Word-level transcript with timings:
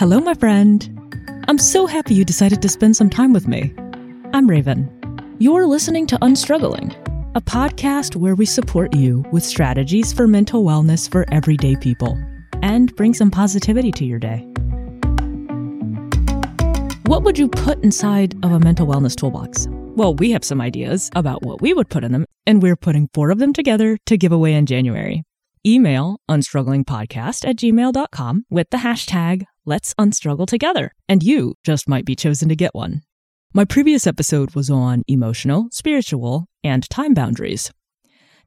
Hello, 0.00 0.18
my 0.18 0.32
friend. 0.32 0.88
I'm 1.46 1.58
so 1.58 1.84
happy 1.84 2.14
you 2.14 2.24
decided 2.24 2.62
to 2.62 2.70
spend 2.70 2.96
some 2.96 3.10
time 3.10 3.34
with 3.34 3.46
me. 3.46 3.74
I'm 4.32 4.48
Raven. 4.48 4.88
You're 5.38 5.66
listening 5.66 6.06
to 6.06 6.16
Unstruggling, 6.20 6.94
a 7.36 7.40
podcast 7.42 8.16
where 8.16 8.34
we 8.34 8.46
support 8.46 8.94
you 8.94 9.22
with 9.30 9.44
strategies 9.44 10.10
for 10.10 10.26
mental 10.26 10.64
wellness 10.64 11.06
for 11.06 11.26
everyday 11.30 11.76
people 11.76 12.18
and 12.62 12.96
bring 12.96 13.12
some 13.12 13.30
positivity 13.30 13.92
to 13.92 14.06
your 14.06 14.18
day. 14.18 14.38
What 17.04 17.22
would 17.22 17.38
you 17.38 17.48
put 17.48 17.84
inside 17.84 18.42
of 18.42 18.52
a 18.52 18.58
mental 18.58 18.86
wellness 18.86 19.14
toolbox? 19.14 19.68
Well, 19.70 20.14
we 20.14 20.30
have 20.30 20.44
some 20.44 20.62
ideas 20.62 21.10
about 21.14 21.42
what 21.42 21.60
we 21.60 21.74
would 21.74 21.90
put 21.90 22.04
in 22.04 22.12
them, 22.12 22.24
and 22.46 22.62
we're 22.62 22.74
putting 22.74 23.10
four 23.12 23.30
of 23.30 23.38
them 23.38 23.52
together 23.52 23.98
to 24.06 24.16
give 24.16 24.32
away 24.32 24.54
in 24.54 24.64
January. 24.64 25.24
Email 25.66 26.16
unstrugglingpodcast 26.30 27.46
at 27.46 27.56
gmail.com 27.56 28.46
with 28.48 28.70
the 28.70 28.78
hashtag 28.78 29.44
Let's 29.66 29.92
Unstruggle 29.98 30.46
Together, 30.46 30.92
and 31.06 31.22
you 31.22 31.54
just 31.64 31.86
might 31.86 32.06
be 32.06 32.16
chosen 32.16 32.48
to 32.48 32.56
get 32.56 32.74
one. 32.74 33.02
My 33.52 33.66
previous 33.66 34.06
episode 34.06 34.54
was 34.54 34.70
on 34.70 35.02
emotional, 35.06 35.68
spiritual, 35.70 36.46
and 36.64 36.88
time 36.88 37.12
boundaries. 37.12 37.70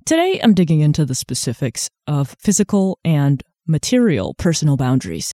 Today, 0.07 0.39
I'm 0.43 0.55
digging 0.55 0.79
into 0.79 1.05
the 1.05 1.13
specifics 1.13 1.87
of 2.07 2.35
physical 2.39 2.97
and 3.05 3.43
material 3.67 4.33
personal 4.39 4.75
boundaries. 4.75 5.31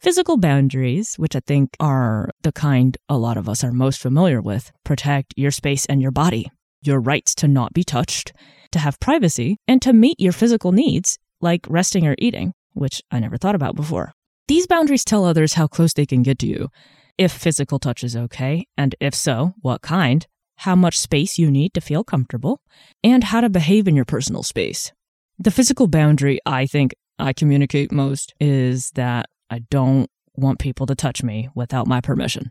Physical 0.00 0.38
boundaries, 0.38 1.16
which 1.16 1.36
I 1.36 1.40
think 1.40 1.76
are 1.78 2.30
the 2.40 2.52
kind 2.52 2.96
a 3.10 3.18
lot 3.18 3.36
of 3.36 3.46
us 3.46 3.62
are 3.62 3.72
most 3.72 4.00
familiar 4.00 4.40
with, 4.40 4.72
protect 4.84 5.34
your 5.36 5.50
space 5.50 5.84
and 5.84 6.00
your 6.00 6.12
body, 6.12 6.50
your 6.80 6.98
rights 6.98 7.34
to 7.36 7.46
not 7.46 7.74
be 7.74 7.84
touched, 7.84 8.32
to 8.72 8.78
have 8.78 8.98
privacy, 9.00 9.58
and 9.68 9.82
to 9.82 9.92
meet 9.92 10.18
your 10.18 10.32
physical 10.32 10.72
needs, 10.72 11.18
like 11.42 11.66
resting 11.68 12.06
or 12.06 12.14
eating, 12.16 12.54
which 12.72 13.02
I 13.10 13.18
never 13.18 13.36
thought 13.36 13.54
about 13.54 13.76
before. 13.76 14.14
These 14.50 14.66
boundaries 14.66 15.04
tell 15.04 15.24
others 15.24 15.54
how 15.54 15.68
close 15.68 15.92
they 15.92 16.06
can 16.06 16.24
get 16.24 16.40
to 16.40 16.46
you, 16.48 16.70
if 17.16 17.30
physical 17.30 17.78
touch 17.78 18.02
is 18.02 18.16
okay, 18.16 18.66
and 18.76 18.96
if 18.98 19.14
so, 19.14 19.54
what 19.60 19.80
kind, 19.80 20.26
how 20.56 20.74
much 20.74 20.98
space 20.98 21.38
you 21.38 21.52
need 21.52 21.72
to 21.74 21.80
feel 21.80 22.02
comfortable, 22.02 22.60
and 23.04 23.22
how 23.22 23.40
to 23.42 23.48
behave 23.48 23.86
in 23.86 23.94
your 23.94 24.04
personal 24.04 24.42
space. 24.42 24.90
The 25.38 25.52
physical 25.52 25.86
boundary 25.86 26.40
I 26.44 26.66
think 26.66 26.96
I 27.16 27.32
communicate 27.32 27.92
most 27.92 28.34
is 28.40 28.90
that 28.96 29.26
I 29.50 29.60
don't 29.70 30.10
want 30.34 30.58
people 30.58 30.86
to 30.86 30.96
touch 30.96 31.22
me 31.22 31.48
without 31.54 31.86
my 31.86 32.00
permission. 32.00 32.50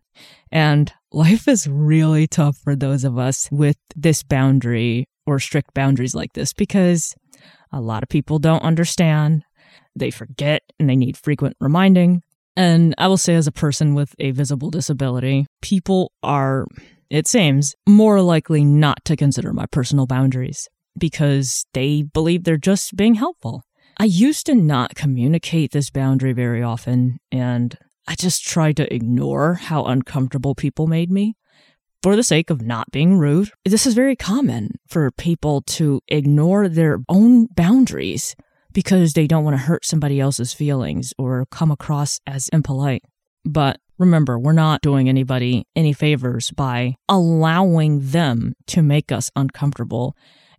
And 0.53 0.93
life 1.11 1.49
is 1.49 1.67
really 1.67 2.27
tough 2.27 2.55
for 2.63 2.77
those 2.77 3.03
of 3.03 3.17
us 3.17 3.49
with 3.51 3.75
this 3.93 4.23
boundary 4.23 5.09
or 5.25 5.37
strict 5.37 5.73
boundaries 5.73 6.15
like 6.15 6.31
this 6.31 6.53
because 6.53 7.13
a 7.73 7.81
lot 7.81 8.03
of 8.03 8.09
people 8.09 8.39
don't 8.39 8.63
understand. 8.63 9.43
They 9.99 10.11
forget 10.11 10.63
and 10.79 10.89
they 10.89 10.95
need 10.95 11.17
frequent 11.17 11.55
reminding. 11.59 12.23
And 12.55 12.93
I 12.97 13.07
will 13.07 13.17
say, 13.17 13.35
as 13.35 13.47
a 13.47 13.51
person 13.51 13.93
with 13.93 14.15
a 14.19 14.31
visible 14.31 14.69
disability, 14.69 15.45
people 15.61 16.11
are, 16.23 16.65
it 17.09 17.27
seems, 17.27 17.75
more 17.87 18.21
likely 18.21 18.65
not 18.65 19.05
to 19.05 19.15
consider 19.15 19.53
my 19.53 19.65
personal 19.67 20.07
boundaries 20.07 20.67
because 20.97 21.65
they 21.73 22.01
believe 22.01 22.43
they're 22.43 22.57
just 22.57 22.95
being 22.95 23.15
helpful. 23.15 23.63
I 23.97 24.05
used 24.05 24.45
to 24.47 24.55
not 24.55 24.95
communicate 24.95 25.71
this 25.71 25.89
boundary 25.89 26.33
very 26.33 26.63
often, 26.63 27.19
and 27.31 27.77
I 28.07 28.15
just 28.15 28.43
tried 28.43 28.77
to 28.77 28.93
ignore 28.93 29.55
how 29.55 29.85
uncomfortable 29.85 30.55
people 30.55 30.87
made 30.87 31.11
me 31.11 31.35
for 32.01 32.15
the 32.15 32.23
sake 32.23 32.49
of 32.49 32.61
not 32.61 32.91
being 32.91 33.17
rude. 33.17 33.51
This 33.65 33.85
is 33.85 33.93
very 33.93 34.15
common 34.15 34.79
for 34.87 35.11
people 35.11 35.61
to 35.61 36.01
ignore 36.07 36.67
their 36.67 36.99
own 37.07 37.47
boundaries 37.47 38.35
because 38.73 39.13
they 39.13 39.27
don't 39.27 39.43
want 39.43 39.55
to 39.55 39.63
hurt 39.63 39.85
somebody 39.85 40.19
else's 40.19 40.53
feelings 40.53 41.13
or 41.17 41.45
come 41.51 41.71
across 41.71 42.19
as 42.27 42.49
impolite. 42.49 43.03
But 43.45 43.79
remember, 43.97 44.37
we're 44.37 44.53
not 44.53 44.81
doing 44.81 45.09
anybody 45.09 45.65
any 45.75 45.93
favors 45.93 46.51
by 46.51 46.95
allowing 47.07 48.11
them 48.11 48.53
to 48.67 48.81
make 48.81 49.11
us 49.11 49.31
uncomfortable 49.35 50.15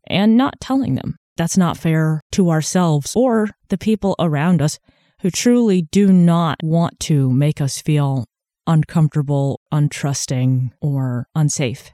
and 0.07 0.37
not 0.37 0.61
telling 0.61 0.95
them. 0.95 1.17
That's 1.37 1.57
not 1.57 1.77
fair 1.77 2.21
to 2.33 2.51
ourselves 2.51 3.15
or 3.17 3.51
the 3.69 3.79
people 3.79 4.15
around 4.19 4.61
us 4.61 4.79
who 5.23 5.31
truly 5.31 5.83
do 5.83 6.13
not 6.13 6.59
want 6.63 6.99
to 7.01 7.31
make 7.31 7.61
us 7.61 7.81
feel 7.81 8.27
uncomfortable, 8.67 9.61
untrusting, 9.73 10.71
or 10.81 11.27
unsafe. 11.35 11.91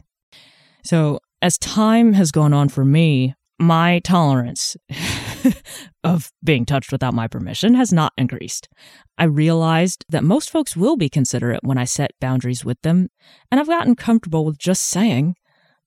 So, 0.85 1.21
as 1.43 1.59
time 1.59 2.15
has 2.15 2.33
gone 2.33 2.53
on 2.53 2.69
for 2.69 2.85
me, 2.85 3.35
my 3.59 4.01
tolerance 4.01 4.77
of 6.05 6.31
being 6.43 6.65
touched 6.65 6.93
without 6.93 7.15
my 7.15 7.29
permission 7.29 7.75
has 7.75 7.93
not 7.93 8.13
increased. 8.17 8.69
I 9.19 9.25
realized 9.25 10.05
that 10.09 10.25
most 10.25 10.51
folks 10.51 10.77
will 10.77 10.97
be 10.97 11.09
considerate 11.09 11.61
when 11.63 11.79
I 11.79 11.85
set 11.85 12.13
boundaries 12.21 12.65
with 12.65 12.81
them, 12.83 13.09
and 13.51 13.61
I've 13.61 13.67
gotten 13.67 13.95
comfortable 13.95 14.45
with 14.45 14.59
just 14.59 14.83
saying, 14.83 15.37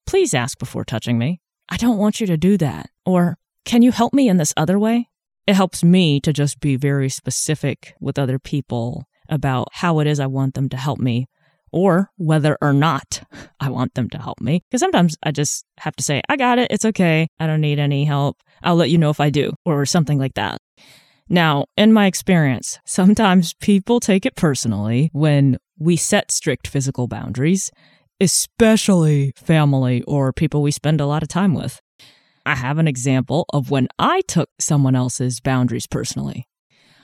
please 0.05 0.33
ask 0.33 0.57
before 0.57 0.83
touching 0.83 1.17
me. 1.17 1.41
I 1.69 1.77
don't 1.77 1.97
want 1.97 2.19
you 2.19 2.27
to 2.27 2.37
do 2.37 2.57
that. 2.57 2.89
Or 3.05 3.37
can 3.65 3.81
you 3.81 3.91
help 3.91 4.13
me 4.13 4.27
in 4.27 4.37
this 4.37 4.53
other 4.57 4.79
way? 4.79 5.09
It 5.45 5.55
helps 5.55 5.83
me 5.83 6.19
to 6.21 6.33
just 6.33 6.59
be 6.59 6.75
very 6.75 7.09
specific 7.09 7.93
with 7.99 8.19
other 8.19 8.39
people 8.39 9.05
about 9.29 9.67
how 9.73 9.99
it 9.99 10.07
is 10.07 10.19
I 10.19 10.27
want 10.27 10.55
them 10.55 10.69
to 10.69 10.77
help 10.77 10.99
me 10.99 11.27
or 11.71 12.09
whether 12.17 12.57
or 12.61 12.73
not 12.73 13.21
I 13.59 13.69
want 13.69 13.93
them 13.93 14.09
to 14.09 14.17
help 14.17 14.41
me. 14.41 14.63
Because 14.69 14.81
sometimes 14.81 15.17
I 15.23 15.31
just 15.31 15.65
have 15.79 15.95
to 15.97 16.03
say, 16.03 16.21
I 16.29 16.35
got 16.35 16.59
it. 16.59 16.71
It's 16.71 16.85
okay. 16.85 17.27
I 17.39 17.47
don't 17.47 17.61
need 17.61 17.79
any 17.79 18.05
help. 18.05 18.37
I'll 18.63 18.75
let 18.75 18.89
you 18.89 18.97
know 18.97 19.09
if 19.09 19.19
I 19.19 19.29
do, 19.29 19.53
or 19.65 19.85
something 19.85 20.19
like 20.19 20.33
that. 20.35 20.59
Now, 21.29 21.65
in 21.77 21.93
my 21.93 22.07
experience, 22.07 22.79
sometimes 22.85 23.53
people 23.55 23.99
take 23.99 24.25
it 24.25 24.35
personally 24.35 25.09
when 25.13 25.57
we 25.77 25.95
set 25.95 26.31
strict 26.31 26.67
physical 26.67 27.07
boundaries, 27.07 27.71
especially 28.19 29.31
family 29.35 30.01
or 30.03 30.33
people 30.33 30.61
we 30.61 30.71
spend 30.71 30.99
a 30.99 31.05
lot 31.05 31.23
of 31.23 31.29
time 31.29 31.53
with. 31.53 31.79
I 32.45 32.55
have 32.55 32.79
an 32.79 32.87
example 32.87 33.45
of 33.53 33.69
when 33.69 33.87
I 33.99 34.21
took 34.21 34.49
someone 34.59 34.95
else's 34.95 35.39
boundaries 35.39 35.87
personally. 35.87 36.47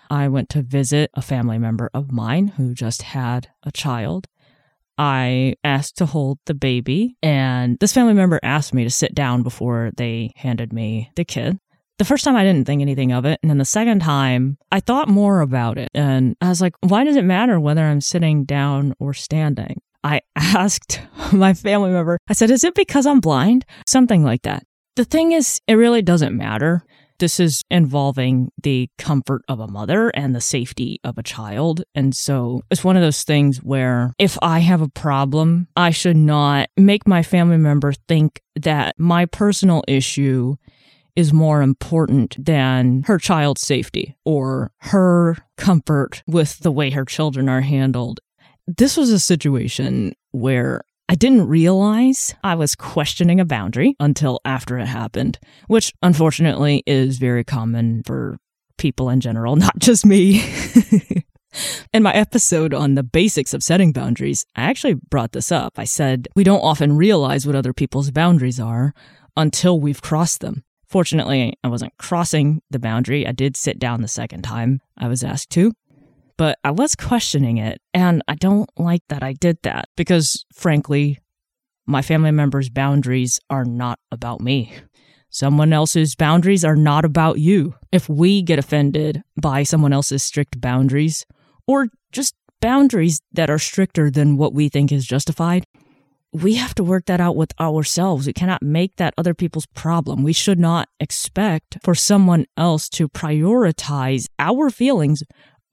I 0.09 0.27
went 0.27 0.49
to 0.49 0.61
visit 0.61 1.09
a 1.13 1.21
family 1.21 1.57
member 1.57 1.89
of 1.93 2.11
mine 2.11 2.49
who 2.49 2.73
just 2.73 3.03
had 3.03 3.49
a 3.63 3.71
child. 3.71 4.27
I 4.97 5.55
asked 5.63 5.97
to 5.97 6.05
hold 6.05 6.39
the 6.45 6.53
baby, 6.53 7.17
and 7.21 7.77
this 7.79 7.93
family 7.93 8.13
member 8.13 8.39
asked 8.43 8.73
me 8.73 8.83
to 8.83 8.89
sit 8.89 9.13
down 9.13 9.43
before 9.43 9.91
they 9.97 10.31
handed 10.35 10.71
me 10.71 11.11
the 11.15 11.25
kid. 11.25 11.59
The 11.97 12.05
first 12.05 12.25
time 12.25 12.35
I 12.35 12.43
didn't 12.43 12.65
think 12.65 12.81
anything 12.81 13.13
of 13.13 13.25
it. 13.25 13.39
And 13.41 13.49
then 13.49 13.57
the 13.57 13.65
second 13.65 14.01
time, 14.01 14.57
I 14.71 14.81
thought 14.81 15.07
more 15.07 15.39
about 15.39 15.77
it. 15.77 15.89
And 15.93 16.35
I 16.41 16.49
was 16.49 16.59
like, 16.59 16.73
why 16.81 17.05
does 17.05 17.15
it 17.15 17.23
matter 17.23 17.57
whether 17.57 17.83
I'm 17.83 18.01
sitting 18.01 18.43
down 18.43 18.93
or 18.99 19.13
standing? 19.13 19.81
I 20.03 20.21
asked 20.35 21.01
my 21.31 21.53
family 21.53 21.91
member, 21.91 22.17
I 22.27 22.33
said, 22.33 22.51
is 22.51 22.63
it 22.63 22.75
because 22.75 23.05
I'm 23.05 23.21
blind? 23.21 23.65
Something 23.87 24.23
like 24.23 24.41
that. 24.41 24.63
The 24.95 25.05
thing 25.05 25.31
is, 25.31 25.61
it 25.67 25.75
really 25.75 26.01
doesn't 26.01 26.35
matter. 26.35 26.85
This 27.19 27.39
is 27.39 27.63
involving 27.71 28.51
the 28.61 28.89
comfort 28.97 29.43
of 29.47 29.59
a 29.59 29.67
mother 29.67 30.09
and 30.09 30.35
the 30.35 30.41
safety 30.41 30.99
of 31.03 31.17
a 31.17 31.23
child. 31.23 31.83
And 31.93 32.15
so 32.15 32.61
it's 32.69 32.83
one 32.83 32.97
of 32.97 33.01
those 33.01 33.23
things 33.23 33.57
where 33.59 34.13
if 34.19 34.37
I 34.41 34.59
have 34.59 34.81
a 34.81 34.89
problem, 34.89 35.67
I 35.75 35.91
should 35.91 36.17
not 36.17 36.69
make 36.77 37.07
my 37.07 37.23
family 37.23 37.57
member 37.57 37.93
think 38.07 38.41
that 38.55 38.95
my 38.97 39.25
personal 39.25 39.83
issue 39.87 40.55
is 41.15 41.31
more 41.31 41.61
important 41.61 42.35
than 42.43 43.03
her 43.03 43.17
child's 43.17 43.61
safety 43.61 44.17
or 44.25 44.71
her 44.79 45.37
comfort 45.57 46.21
with 46.27 46.59
the 46.59 46.71
way 46.71 46.89
her 46.89 47.05
children 47.05 47.47
are 47.47 47.61
handled. 47.61 48.19
This 48.67 48.97
was 48.97 49.11
a 49.11 49.19
situation 49.19 50.13
where 50.31 50.81
I 51.07 51.15
didn't 51.15 51.47
realize 51.47 52.33
I 52.43 52.55
was 52.55 52.75
questioning 52.75 53.39
a 53.39 53.45
boundary 53.45 53.95
until 53.99 54.39
after 54.43 54.79
it 54.79 54.87
happened, 54.87 55.37
which 55.67 55.93
unfortunately 56.01 56.83
is 56.87 57.19
very 57.19 57.43
common 57.43 58.01
for 58.03 58.37
people 58.77 59.09
in 59.09 59.19
general, 59.19 59.55
not 59.67 59.77
just 59.79 60.05
me. 60.05 60.43
In 61.93 62.03
my 62.03 62.11
episode 62.11 62.73
on 62.73 62.95
the 62.95 63.03
basics 63.03 63.53
of 63.53 63.63
setting 63.63 63.93
boundaries, 63.93 64.45
I 64.55 64.63
actually 64.63 64.95
brought 64.95 65.31
this 65.31 65.51
up. 65.51 65.79
I 65.79 65.85
said, 65.85 66.27
we 66.35 66.43
don't 66.43 66.59
often 66.59 66.97
realize 66.97 67.45
what 67.45 67.55
other 67.55 67.71
people's 67.71 68.11
boundaries 68.11 68.59
are 68.59 68.93
until 69.37 69.79
we've 69.79 70.01
crossed 70.01 70.41
them. 70.41 70.65
Fortunately, 70.87 71.57
I 71.63 71.67
wasn't 71.69 71.97
crossing 71.97 72.61
the 72.69 72.79
boundary. 72.79 73.25
I 73.25 73.31
did 73.31 73.55
sit 73.55 73.79
down 73.79 74.01
the 74.01 74.07
second 74.07 74.41
time 74.41 74.81
I 74.97 75.07
was 75.07 75.23
asked 75.23 75.49
to, 75.51 75.71
but 76.37 76.59
I 76.63 76.71
was 76.71 76.95
questioning 76.95 77.57
it. 77.57 77.81
And 77.93 78.21
I 78.27 78.35
don't 78.35 78.69
like 78.77 79.03
that 79.09 79.23
I 79.23 79.33
did 79.33 79.57
that 79.63 79.89
because, 79.95 80.45
frankly, 80.53 81.19
my 81.85 82.01
family 82.01 82.31
members' 82.31 82.69
boundaries 82.69 83.39
are 83.49 83.65
not 83.65 83.99
about 84.11 84.41
me. 84.41 84.73
Someone 85.29 85.73
else's 85.73 86.15
boundaries 86.15 86.63
are 86.63 86.75
not 86.77 87.05
about 87.05 87.39
you. 87.39 87.75
If 87.91 88.07
we 88.07 88.41
get 88.41 88.59
offended 88.59 89.21
by 89.39 89.63
someone 89.63 89.93
else's 89.93 90.23
strict 90.23 90.61
boundaries, 90.61 91.25
or 91.67 91.87
just 92.11 92.35
boundaries 92.61 93.21
that 93.33 93.49
are 93.49 93.59
stricter 93.59 94.09
than 94.09 94.37
what 94.37 94.53
we 94.53 94.69
think 94.69 94.91
is 94.91 95.05
justified, 95.05 95.65
we 96.31 96.55
have 96.55 96.75
to 96.75 96.83
work 96.83 97.05
that 97.05 97.21
out 97.21 97.35
with 97.35 97.53
ourselves. 97.59 98.27
We 98.27 98.33
cannot 98.33 98.61
make 98.61 98.97
that 98.97 99.13
other 99.17 99.33
people's 99.33 99.67
problem. 99.67 100.23
We 100.23 100.33
should 100.33 100.59
not 100.59 100.89
expect 100.99 101.77
for 101.83 101.95
someone 101.95 102.45
else 102.57 102.89
to 102.89 103.07
prioritize 103.07 104.27
our 104.37 104.69
feelings 104.69 105.23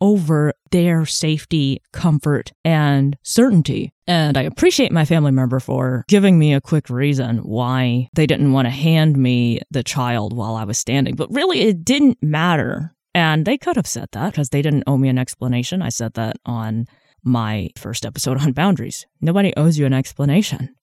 over 0.03 0.53
their 0.73 1.07
safety, 1.07 1.81
comfort, 1.93 2.53
and 2.65 3.17
certainty. 3.23 3.93
And 4.09 4.37
I 4.37 4.43
appreciate 4.43 4.91
my 4.91 5.05
family 5.05 5.31
member 5.31 5.61
for 5.61 6.05
giving 6.09 6.41
me 6.41 6.53
a 6.53 6.61
quick 6.61 6.91
reason 6.91 7.39
why 7.39 8.09
they 8.13 8.27
didn't 8.27 8.53
want 8.53 8.67
to 8.67 8.71
hand 8.71 9.17
me 9.17 9.61
the 9.71 9.85
child 9.85 10.37
while 10.37 10.57
I 10.57 10.65
was 10.65 10.77
standing. 10.77 11.15
But 11.15 11.33
really, 11.33 11.61
it 11.61 11.85
didn't 11.85 12.21
matter. 12.21 12.97
And 13.15 13.47
they 13.47 13.57
could 13.57 13.77
have 13.77 13.87
said 13.87 14.09
that 14.11 14.33
because 14.33 14.49
they 14.49 14.61
didn't 14.61 14.85
owe 14.89 14.99
me 14.99 15.09
an 15.09 15.19
explanation. 15.19 15.83
I 15.83 15.91
said 15.91 16.15
that 16.15 16.37
on 16.45 16.87
my 17.23 17.71
first 17.79 18.05
episode 18.05 18.39
on 18.41 18.51
boundaries. 18.53 19.07
Nobody 19.21 19.55
owes 19.57 19.79
you 19.79 19.87
an 19.87 19.93
explanation. 19.93 20.75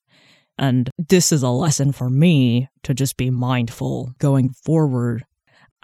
And 0.58 0.90
this 0.98 1.34
is 1.34 1.44
a 1.44 1.50
lesson 1.50 1.92
for 1.92 2.10
me 2.10 2.70
to 2.84 2.94
just 2.94 3.18
be 3.18 3.30
mindful 3.30 4.14
going 4.18 4.54
forward. 4.64 5.26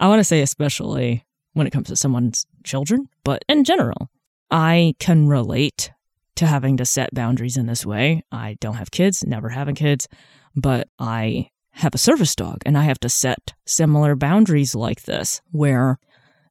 I 0.00 0.08
want 0.08 0.20
to 0.20 0.24
say, 0.24 0.40
especially 0.40 1.26
when 1.56 1.66
it 1.66 1.70
comes 1.70 1.88
to 1.88 1.96
someone's 1.96 2.46
children, 2.64 3.08
but 3.24 3.42
in 3.48 3.64
general, 3.64 4.10
I 4.50 4.94
can 4.98 5.26
relate 5.26 5.90
to 6.34 6.46
having 6.46 6.76
to 6.76 6.84
set 6.84 7.14
boundaries 7.14 7.56
in 7.56 7.64
this 7.64 7.86
way. 7.86 8.22
I 8.30 8.58
don't 8.60 8.74
have 8.74 8.90
kids, 8.90 9.24
never 9.26 9.48
having 9.48 9.74
kids, 9.74 10.06
but 10.54 10.88
I 10.98 11.48
have 11.70 11.94
a 11.94 11.98
service 11.98 12.34
dog 12.34 12.58
and 12.66 12.76
I 12.76 12.82
have 12.82 13.00
to 13.00 13.08
set 13.08 13.54
similar 13.64 14.14
boundaries 14.14 14.74
like 14.74 15.04
this 15.04 15.40
where 15.50 15.98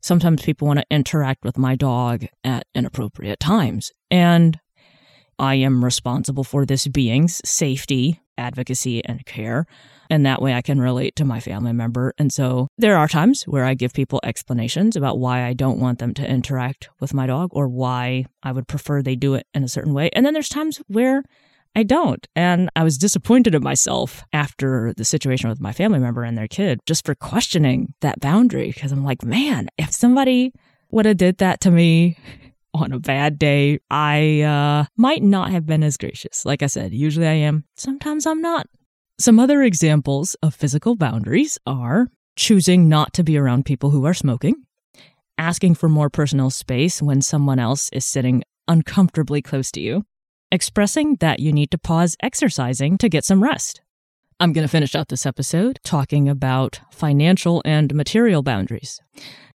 sometimes 0.02 0.42
people 0.42 0.68
want 0.68 0.80
to 0.80 0.86
interact 0.90 1.46
with 1.46 1.56
my 1.56 1.75
dog 1.75 2.25
at 2.44 2.66
inappropriate 2.74 3.40
times. 3.40 3.92
And 4.10 4.60
I 5.38 5.56
am 5.56 5.86
responsible 5.86 6.44
for 6.44 6.66
this 6.66 6.88
being's 6.88 7.42
safety, 7.48 8.22
advocacy, 8.38 9.04
and 9.06 9.26
care. 9.26 9.66
And 10.10 10.26
that 10.26 10.42
way 10.42 10.54
I 10.54 10.62
can 10.62 10.80
relate 10.80 11.16
to 11.18 11.26
my 11.26 11.40
family 11.40 11.74
member. 11.74 12.14
And 12.18 12.32
so 12.32 12.68
there 12.78 12.98
are 12.98 13.08
times 13.08 13.44
where 13.44 13.66
I 13.66 13.74
give 13.74 13.94
people 13.94 14.20
explanations 14.24 14.96
about 14.96 15.20
why 15.20 15.46
I 15.46 15.54
don't 15.54 15.80
want 15.80 16.00
them 16.00 16.14
to 16.16 16.30
interact 16.30 16.90
with 17.00 17.14
my 17.14 17.26
dog 17.26 17.50
or 17.54 17.68
why 17.68 18.26
I 18.44 18.52
would 18.52 18.68
prefer 18.68 19.02
they 19.02 19.16
do 19.16 19.34
it 19.34 19.48
in 19.54 19.64
a 19.64 19.70
certain 19.70 19.94
way. 19.94 20.10
And 20.14 20.26
then 20.26 20.34
there's 20.34 20.50
times 20.50 20.82
where 20.88 21.24
I 21.76 21.84
don't. 21.84 22.26
And 22.36 22.70
I 22.76 22.84
was 22.84 22.98
disappointed 22.98 23.54
in 23.54 23.62
myself 23.62 24.24
after 24.32 24.94
the 24.96 25.04
situation 25.04 25.50
with 25.50 25.60
my 25.60 25.74
family 25.74 26.00
member 26.00 26.24
and 26.24 26.38
their 26.38 26.48
kid 26.48 26.80
just 26.86 27.06
for 27.06 27.16
questioning 27.16 27.94
that 28.00 28.22
boundary 28.22 28.72
because 28.72 28.92
I'm 28.94 29.04
like, 29.04 29.24
man, 29.24 29.68
if 29.78 29.92
somebody 29.92 30.54
would 30.92 31.06
have 31.06 31.18
did 31.18 31.40
that 31.40 31.60
to 31.62 31.72
me 31.72 32.18
on 32.75 32.92
a 32.92 33.00
bad 33.00 33.39
day, 33.39 33.80
I 33.89 34.42
uh, 34.42 34.86
might 34.98 35.24
not 35.24 35.51
have 35.51 35.66
been 35.66 35.83
as 35.83 35.98
gracious. 35.98 36.45
Like 36.45 36.62
I 36.62 36.68
said, 36.68 36.94
usually 36.94 37.27
I 37.27 37.33
am. 37.33 37.63
Sometimes 37.75 38.25
I'm 38.25 38.42
not. 38.42 38.68
Some 39.18 39.39
other 39.39 39.63
examples 39.63 40.36
of 40.44 40.54
physical 40.54 40.95
boundaries 40.95 41.57
are 41.66 42.10
choosing 42.36 42.89
not 42.89 43.13
to 43.13 43.24
be 43.24 43.38
around 43.38 43.66
people 43.66 43.92
who 43.92 44.06
are 44.06 44.13
smoking, 44.13 44.56
asking 45.38 45.75
for 45.75 45.88
more 45.88 46.10
personal 46.10 46.50
space 46.50 47.01
when 47.01 47.22
someone 47.22 47.60
else 47.60 47.89
is 47.94 48.06
sitting 48.06 48.44
uncomfortably 48.68 49.42
close 49.42 49.72
to 49.72 49.80
you, 49.80 50.04
expressing 50.51 51.16
that 51.22 51.39
you 51.39 51.54
need 51.54 51.72
to 51.72 51.77
pause 51.77 52.18
exercising 52.22 52.98
to 52.98 53.07
get 53.07 53.24
some 53.24 53.42
rest. 53.42 53.81
I'm 54.38 54.52
going 54.52 54.68
to 54.68 54.72
finish 54.72 54.96
out 54.96 55.08
this 55.08 55.26
episode 55.26 55.80
talking 55.86 56.28
about 56.28 56.82
financial 56.92 57.62
and 57.64 57.96
material 57.96 58.44
boundaries. 58.44 59.00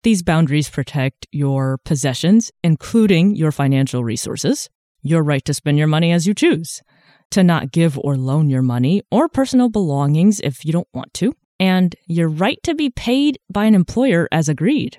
These 0.05 0.23
boundaries 0.23 0.71
protect 0.71 1.27
your 1.31 1.77
possessions, 1.85 2.51
including 2.65 3.37
your 3.37 3.53
financial 3.53 4.03
resources, 4.03 4.71
your 5.03 5.23
right 5.23 5.45
to 5.45 5.53
spend 5.53 5.77
your 5.77 5.87
money 5.87 6.13
as 6.13 6.27
you 6.27 6.33
choose, 6.33 6.81
to 7.31 7.45
not 7.45 7.73
give 7.73 7.99
or 7.99 8.17
loan 8.17 8.49
your 8.49 8.63
money 8.63 9.03
or 9.11 9.29
personal 9.29 9.69
belongings 9.69 10.41
if 10.41 10.65
you 10.65 10.73
don't 10.73 10.89
want 10.95 11.13
to, 11.15 11.35
and 11.59 11.95
your 12.07 12.31
right 12.31 12.59
to 12.63 12.75
be 12.75 12.89
paid 12.89 13.39
by 13.53 13.67
an 13.67 13.75
employer 13.75 14.29
as 14.33 14.49
agreed. 14.49 14.99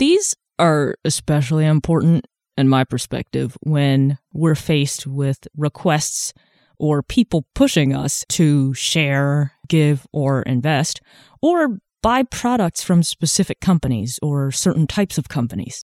These 0.00 0.34
are 0.58 0.96
especially 1.04 1.64
important 1.64 2.26
in 2.56 2.68
my 2.68 2.82
perspective 2.82 3.56
when 3.60 4.18
we're 4.32 4.56
faced 4.56 5.06
with 5.06 5.46
requests 5.56 6.32
or 6.78 7.02
people 7.02 7.46
pushing 7.54 7.94
us 7.94 8.24
to 8.30 8.74
share, 8.74 9.52
give, 9.68 10.06
or 10.12 10.42
invest, 10.42 11.00
or 11.42 11.78
buy 12.02 12.22
products 12.22 12.82
from 12.82 13.02
specific 13.02 13.60
companies 13.60 14.18
or 14.22 14.50
certain 14.50 14.86
types 14.86 15.18
of 15.18 15.28
companies. 15.28 15.84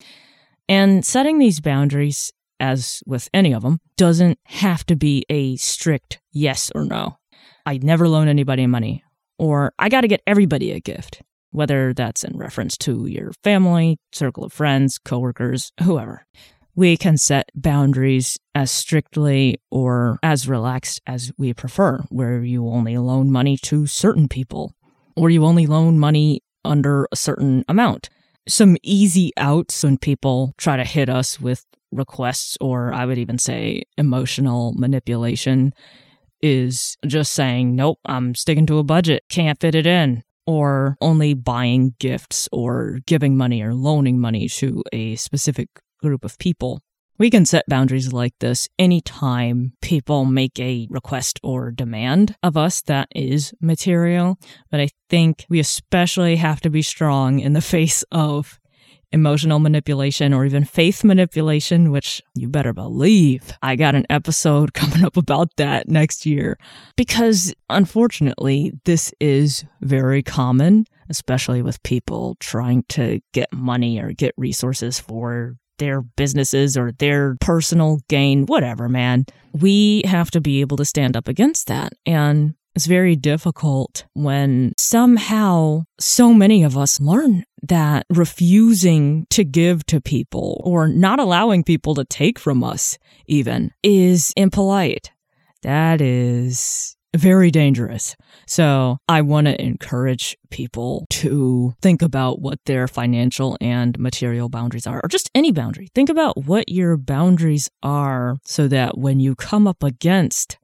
And 0.68 1.06
setting 1.06 1.38
these 1.38 1.60
boundaries, 1.60 2.32
as 2.60 3.02
with 3.06 3.30
any 3.34 3.54
of 3.54 3.64
them, 3.64 3.80
doesn't 3.98 4.40
have 4.46 4.86
to 4.86 4.96
be 4.96 5.26
a 5.30 5.56
strict 5.58 6.20
yes 6.32 6.72
or 6.74 6.86
no. 6.86 7.18
I 7.66 7.80
never 7.80 8.08
loan 8.08 8.28
anybody 8.28 8.66
money, 8.68 9.04
or 9.38 9.74
I 9.78 9.90
got 9.90 10.02
to 10.02 10.08
get 10.08 10.22
everybody 10.26 10.72
a 10.72 10.80
gift, 10.80 11.22
whether 11.52 11.94
that's 11.94 12.24
in 12.24 12.38
reference 12.38 12.78
to 12.80 13.08
your 13.08 13.31
family, 13.44 13.98
circle 14.14 14.46
of 14.46 14.54
friends, 14.54 14.98
coworkers, 14.98 15.72
whoever 15.84 16.26
we 16.75 16.98
can 16.98 17.18
set 17.18 17.50
boundaries 17.56 18.38
as 18.54 18.69
strictly 18.69 19.62
or 19.72 20.19
as 20.22 20.48
relaxed 20.48 21.01
as 21.07 21.31
we 21.38 21.54
prefer, 21.54 22.00
where 22.10 22.44
you 22.44 22.68
only 22.68 22.98
loan 22.98 23.31
money 23.31 23.57
to 23.57 23.88
certain 23.88 24.27
people 24.27 24.75
or 25.16 25.30
you 25.30 25.45
only 25.45 25.66
loan 25.66 25.98
money 25.98 26.42
under 26.66 27.07
a 27.12 27.16
certain 27.16 27.63
amount. 27.69 28.10
Some 28.48 28.77
easy 28.83 29.31
outs 29.38 29.83
when 29.83 29.98
people 29.98 30.54
try 30.57 30.75
to 30.77 30.83
hit 30.83 31.10
us 31.10 31.39
with 31.39 31.66
requests, 31.92 32.57
or 32.60 32.94
I 32.94 33.06
would 33.06 33.18
even 33.18 33.39
say 33.39 33.83
emotional 33.98 34.74
manipulation, 34.74 35.74
is 36.42 36.98
just 37.07 37.33
saying, 37.33 37.75
nope, 37.75 38.00
I'm 38.06 38.36
sticking 38.36 38.66
to 38.68 38.80
a 38.80 38.83
budget, 38.83 39.24
can't 39.30 39.60
fit 39.60 39.75
it 39.75 39.88
in 39.88 40.24
or 40.45 40.95
only 41.01 41.33
buying 41.33 41.95
gifts 42.00 42.48
or 42.51 43.00
giving 43.07 43.36
money 43.36 43.62
or 43.62 43.74
loaning 43.74 44.19
money 44.19 44.48
to 44.48 44.83
a 44.94 45.16
specific 45.16 45.69
group 46.01 46.25
of 46.25 46.38
people. 46.38 46.81
We 47.18 47.30
can 47.30 47.45
set 47.45 47.63
boundaries 47.69 48.12
like 48.12 48.33
this 48.39 48.68
anytime 48.77 49.71
people 49.81 50.25
make 50.25 50.59
a 50.59 50.86
request 50.89 51.39
or 51.44 51.71
demand 51.71 52.36
of 52.44 52.57
us 52.57 52.81
that 52.83 53.07
is 53.15 53.53
material. 53.62 54.38
But 54.69 54.81
I 54.81 54.89
think 55.09 55.45
we 55.47 55.59
especially 55.62 56.36
have 56.36 56.59
to 56.62 56.69
be 56.69 56.81
strong 56.81 57.39
in 57.39 57.53
the 57.53 57.62
face 57.75 58.03
of 58.12 58.59
emotional 59.13 59.59
manipulation 59.59 60.33
or 60.33 60.45
even 60.45 60.65
faith 60.65 61.06
manipulation, 61.06 61.89
which 61.89 62.21
you 62.33 62.50
better 62.50 62.74
believe 62.74 63.53
I 63.62 63.77
got 63.77 63.95
an 63.95 64.06
episode 64.09 64.74
coming 64.75 65.06
up 65.06 65.15
about 65.15 65.56
that 65.56 65.88
next 65.88 66.25
year. 66.25 66.57
Because 66.97 67.53
unfortunately, 67.69 68.74
this 68.83 69.13
is 69.21 69.63
very 69.80 70.21
common, 70.21 70.86
especially 71.09 71.62
with 71.62 71.81
people 71.83 72.36
trying 72.42 72.83
to 72.89 73.21
get 73.31 73.53
money 73.53 74.01
or 74.01 74.12
get 74.12 74.33
resources 74.36 75.00
for 75.00 75.56
their 75.77 76.01
businesses 76.01 76.78
or 76.78 76.92
their 76.94 77.35
personal 77.42 78.00
gain, 78.07 78.45
whatever, 78.45 78.90
man. 78.90 79.26
We 79.54 80.02
have 80.06 80.31
to 80.31 80.42
be 80.42 80.61
able 80.61 80.78
to 80.78 80.85
stand 80.85 81.16
up 81.16 81.28
against 81.28 81.68
that. 81.68 81.94
And 82.06 82.56
it's 82.76 82.88
very 82.88 83.16
difficult 83.16 84.06
when 84.14 84.73
somehow 84.78 85.83
so 85.97 86.33
many 86.33 86.64
of 86.64 86.78
us 86.78 87.00
learn 87.00 87.45
that 87.64 88.06
refusing 88.09 89.26
to 89.30 89.45
give 89.45 89.85
to 89.88 90.02
people 90.02 90.61
or 90.66 90.88
not 90.88 91.19
allowing 91.19 91.64
people 91.64 91.95
to 91.95 92.04
take 92.06 92.38
from 92.38 92.64
us 92.64 92.97
even 93.28 93.71
is 93.81 94.33
impolite. 94.35 95.11
That 95.64 96.02
is 96.02 96.94
very 97.16 97.52
dangerous. 97.52 98.16
So 98.48 98.98
I 99.07 99.22
want 99.22 99.48
to 99.48 99.62
encourage 99.62 100.38
people 100.50 101.06
to 101.12 101.74
think 101.81 102.02
about 102.02 102.42
what 102.42 102.60
their 102.66 102.88
financial 102.88 103.57
and 103.62 103.98
material 104.00 104.50
boundaries 104.50 104.88
are, 104.88 105.02
or 105.04 105.10
just 105.10 105.30
any 105.34 105.52
boundary. 105.52 105.90
Think 105.95 106.10
about 106.10 106.38
what 106.45 106.69
your 106.69 106.98
boundaries 106.98 107.69
are 107.84 108.38
so 108.44 108.68
that 108.68 108.98
when 108.98 109.19
you 109.19 109.36
come 109.36 109.68
up 109.68 109.84
against 109.84 110.57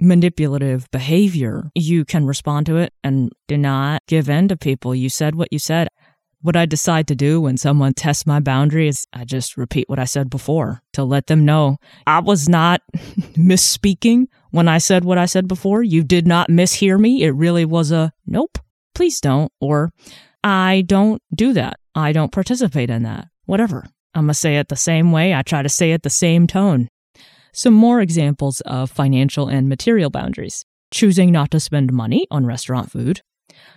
manipulative 0.00 0.88
behavior, 0.90 1.70
you 1.74 2.04
can 2.04 2.24
respond 2.26 2.66
to 2.66 2.76
it 2.76 2.92
and 3.02 3.32
do 3.48 3.56
not 3.56 4.02
give 4.06 4.28
in 4.28 4.48
to 4.48 4.56
people. 4.56 4.94
You 4.94 5.08
said 5.08 5.34
what 5.34 5.52
you 5.52 5.58
said. 5.58 5.88
What 6.40 6.56
I 6.56 6.66
decide 6.66 7.08
to 7.08 7.16
do 7.16 7.40
when 7.40 7.56
someone 7.56 7.94
tests 7.94 8.26
my 8.26 8.38
boundary 8.38 8.86
is 8.86 9.06
I 9.12 9.24
just 9.24 9.56
repeat 9.56 9.88
what 9.88 9.98
I 9.98 10.04
said 10.04 10.30
before 10.30 10.82
to 10.92 11.02
let 11.02 11.26
them 11.26 11.44
know 11.44 11.78
I 12.06 12.20
was 12.20 12.48
not 12.48 12.80
misspeaking 13.36 14.26
when 14.50 14.68
I 14.68 14.78
said 14.78 15.04
what 15.04 15.18
I 15.18 15.26
said 15.26 15.48
before. 15.48 15.82
You 15.82 16.04
did 16.04 16.28
not 16.28 16.48
mishear 16.48 16.98
me. 16.98 17.24
It 17.24 17.30
really 17.30 17.64
was 17.64 17.90
a 17.90 18.12
nope, 18.24 18.58
please 18.94 19.20
don't, 19.20 19.50
or 19.60 19.90
I 20.44 20.84
don't 20.86 21.20
do 21.34 21.52
that. 21.54 21.80
I 21.94 22.12
don't 22.12 22.30
participate 22.30 22.90
in 22.90 23.02
that. 23.02 23.26
Whatever. 23.46 23.84
I'm 24.14 24.26
going 24.26 24.28
to 24.28 24.34
say 24.34 24.58
it 24.58 24.68
the 24.68 24.76
same 24.76 25.10
way. 25.10 25.34
I 25.34 25.42
try 25.42 25.62
to 25.62 25.68
say 25.68 25.92
it 25.92 26.02
the 26.02 26.10
same 26.10 26.46
tone. 26.46 26.88
Some 27.52 27.74
more 27.74 28.00
examples 28.00 28.60
of 28.60 28.90
financial 28.90 29.48
and 29.48 29.68
material 29.68 30.10
boundaries 30.10 30.64
choosing 30.90 31.32
not 31.32 31.50
to 31.50 31.60
spend 31.60 31.92
money 31.92 32.26
on 32.30 32.46
restaurant 32.46 32.90
food, 32.90 33.22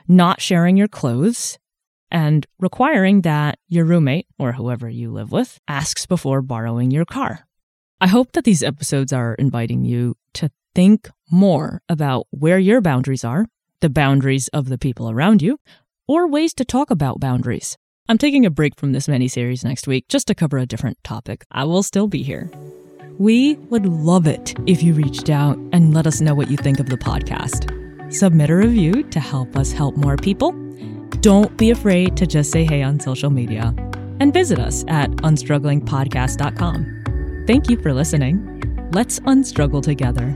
not 0.08 0.41
sharing 0.41 0.77
your 0.77 0.88
clothes, 0.88 1.58
and 2.12 2.46
requiring 2.60 3.22
that 3.22 3.58
your 3.70 3.86
roommate 3.86 4.27
or 4.38 4.51
whoever 4.51 4.89
you 4.89 5.12
live 5.12 5.32
with 5.32 5.60
asks 5.68 6.06
before 6.06 6.41
borrowing 6.41 6.91
your 6.91 7.06
car. 7.06 7.48
I 8.00 8.08
hope 8.08 8.34
that 8.34 8.44
these 8.44 8.63
episodes 8.63 9.13
are 9.13 9.36
inviting 9.36 9.86
you 9.86 10.15
to 10.34 10.50
think 10.75 11.10
more 11.32 11.82
about 11.88 12.27
where 12.32 12.60
your 12.60 12.82
boundaries 12.82 13.24
are, 13.24 13.48
the 13.80 13.89
boundaries 13.89 14.48
of 14.50 14.70
the 14.70 14.77
people 14.77 15.10
around 15.10 15.41
you, 15.41 15.60
or 16.08 16.27
ways 16.27 16.53
to 16.56 16.65
talk 16.65 16.91
about 16.91 17.20
boundaries. 17.20 17.77
I'm 18.10 18.18
taking 18.18 18.46
a 18.46 18.50
break 18.50 18.75
from 18.75 18.91
this 18.91 19.08
mini 19.08 19.27
series 19.27 19.63
next 19.63 19.88
week 19.88 20.08
just 20.10 20.27
to 20.27 20.36
cover 20.36 20.58
a 20.58 20.65
different 20.65 20.98
topic. 21.03 21.46
I 21.51 21.63
will 21.63 21.84
still 21.84 22.08
be 22.08 22.24
here. 22.24 22.51
We 23.18 23.56
would 23.70 23.86
love 23.86 24.27
it 24.27 24.56
if 24.65 24.82
you 24.82 24.94
reached 24.94 25.30
out 25.30 25.58
and 25.72 25.94
let 25.94 26.08
us 26.08 26.22
know 26.22 26.34
what 26.34 26.50
you 26.50 26.58
think 26.58 26.80
of 26.80 26.89
the 26.89 26.98
podcast. 26.98 27.72
Submit 28.12 28.50
a 28.50 28.56
review 28.56 29.03
to 29.03 29.20
help 29.20 29.56
us 29.56 29.72
help 29.72 29.96
more 29.96 30.18
people 30.18 30.51
don't 31.20 31.56
be 31.58 31.72
afraid 31.72 32.15
to 32.18 32.25
just 32.25 32.51
say 32.51 32.63
hey 32.63 32.82
on 32.82 33.00
social 33.00 33.30
media 33.30 33.74
and 34.20 34.34
visit 34.34 34.60
us 34.60 34.84
at 34.88 35.12
unstrugglingpodcast.com. 35.12 37.44
Thank 37.48 37.70
you 37.70 37.77
for 37.77 37.94
listening. 37.94 38.89
Let's 38.94 39.20
unstruggle 39.22 39.84
together. 39.84 40.36